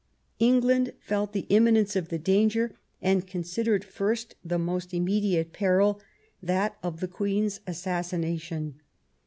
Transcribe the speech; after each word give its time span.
England 0.39 0.93
felt 0.99 1.31
the 1.31 1.45
imminence 1.49 1.95
of 1.95 2.09
the 2.09 2.17
danger, 2.17 2.75
and 3.03 3.27
considered 3.27 3.85
first 3.85 4.33
the 4.43 4.57
most 4.57 4.95
immediate 4.95 5.53
peril, 5.53 6.01
that 6.41 6.75
of 6.81 7.01
the 7.01 7.07
Queen's 7.07 7.59
assassination. 7.67 8.79